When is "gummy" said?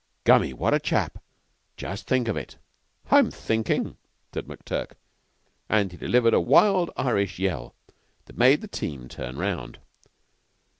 0.23-0.51